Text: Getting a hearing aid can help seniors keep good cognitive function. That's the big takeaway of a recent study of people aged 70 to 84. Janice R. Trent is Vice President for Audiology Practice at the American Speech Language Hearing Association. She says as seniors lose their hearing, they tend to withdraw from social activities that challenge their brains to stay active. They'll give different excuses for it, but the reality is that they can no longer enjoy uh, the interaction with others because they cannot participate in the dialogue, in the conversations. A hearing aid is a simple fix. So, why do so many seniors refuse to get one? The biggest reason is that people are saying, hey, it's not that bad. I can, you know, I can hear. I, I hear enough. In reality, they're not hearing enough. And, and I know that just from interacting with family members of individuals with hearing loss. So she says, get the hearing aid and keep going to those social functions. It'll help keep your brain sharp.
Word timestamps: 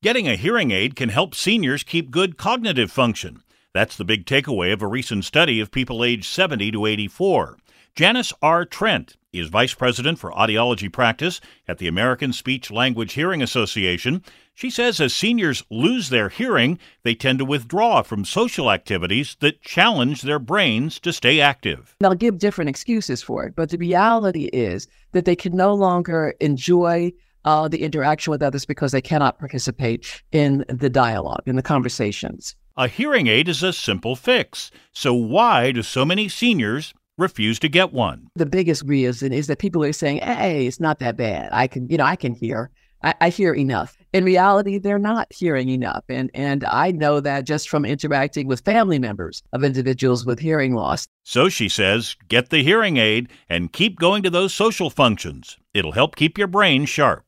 Getting 0.00 0.28
a 0.28 0.36
hearing 0.36 0.70
aid 0.70 0.94
can 0.94 1.08
help 1.08 1.34
seniors 1.34 1.82
keep 1.82 2.12
good 2.12 2.36
cognitive 2.36 2.92
function. 2.92 3.42
That's 3.74 3.96
the 3.96 4.04
big 4.04 4.26
takeaway 4.26 4.72
of 4.72 4.80
a 4.80 4.86
recent 4.86 5.24
study 5.24 5.58
of 5.58 5.72
people 5.72 6.04
aged 6.04 6.26
70 6.26 6.70
to 6.70 6.86
84. 6.86 7.58
Janice 7.96 8.32
R. 8.40 8.64
Trent 8.64 9.16
is 9.32 9.48
Vice 9.48 9.74
President 9.74 10.20
for 10.20 10.30
Audiology 10.30 10.92
Practice 10.92 11.40
at 11.66 11.78
the 11.78 11.88
American 11.88 12.32
Speech 12.32 12.70
Language 12.70 13.14
Hearing 13.14 13.42
Association. 13.42 14.22
She 14.54 14.70
says 14.70 15.00
as 15.00 15.12
seniors 15.12 15.64
lose 15.68 16.10
their 16.10 16.28
hearing, 16.28 16.78
they 17.02 17.16
tend 17.16 17.40
to 17.40 17.44
withdraw 17.44 18.02
from 18.02 18.24
social 18.24 18.70
activities 18.70 19.36
that 19.40 19.62
challenge 19.62 20.22
their 20.22 20.38
brains 20.38 21.00
to 21.00 21.12
stay 21.12 21.40
active. 21.40 21.96
They'll 21.98 22.14
give 22.14 22.38
different 22.38 22.70
excuses 22.70 23.20
for 23.20 23.46
it, 23.46 23.56
but 23.56 23.70
the 23.70 23.78
reality 23.78 24.44
is 24.52 24.86
that 25.10 25.24
they 25.24 25.34
can 25.34 25.56
no 25.56 25.74
longer 25.74 26.36
enjoy 26.38 27.12
uh, 27.48 27.66
the 27.66 27.82
interaction 27.82 28.30
with 28.30 28.42
others 28.42 28.66
because 28.66 28.92
they 28.92 29.00
cannot 29.00 29.38
participate 29.38 30.22
in 30.32 30.66
the 30.68 30.90
dialogue, 30.90 31.42
in 31.46 31.56
the 31.56 31.62
conversations. 31.62 32.54
A 32.76 32.88
hearing 32.88 33.26
aid 33.26 33.48
is 33.48 33.62
a 33.62 33.72
simple 33.72 34.14
fix. 34.14 34.70
So, 34.92 35.14
why 35.14 35.72
do 35.72 35.82
so 35.82 36.04
many 36.04 36.28
seniors 36.28 36.92
refuse 37.16 37.58
to 37.60 37.68
get 37.70 37.90
one? 37.92 38.28
The 38.36 38.44
biggest 38.44 38.84
reason 38.84 39.32
is 39.32 39.46
that 39.46 39.58
people 39.58 39.82
are 39.82 39.94
saying, 39.94 40.18
hey, 40.18 40.66
it's 40.66 40.78
not 40.78 40.98
that 40.98 41.16
bad. 41.16 41.48
I 41.50 41.68
can, 41.68 41.88
you 41.88 41.96
know, 41.96 42.04
I 42.04 42.16
can 42.16 42.34
hear. 42.34 42.70
I, 43.02 43.14
I 43.20 43.28
hear 43.30 43.54
enough. 43.54 43.96
In 44.12 44.24
reality, 44.24 44.78
they're 44.78 44.98
not 44.98 45.32
hearing 45.32 45.70
enough. 45.70 46.04
And, 46.08 46.30
and 46.34 46.64
I 46.64 46.90
know 46.90 47.20
that 47.20 47.44
just 47.44 47.70
from 47.70 47.86
interacting 47.86 48.46
with 48.46 48.60
family 48.60 48.98
members 48.98 49.42
of 49.54 49.64
individuals 49.64 50.26
with 50.26 50.38
hearing 50.38 50.74
loss. 50.74 51.06
So 51.22 51.48
she 51.48 51.68
says, 51.68 52.14
get 52.28 52.50
the 52.50 52.62
hearing 52.62 52.98
aid 52.98 53.28
and 53.48 53.72
keep 53.72 53.98
going 53.98 54.22
to 54.24 54.30
those 54.30 54.52
social 54.52 54.90
functions. 54.90 55.56
It'll 55.72 55.92
help 55.92 56.14
keep 56.14 56.36
your 56.36 56.48
brain 56.48 56.84
sharp. 56.84 57.27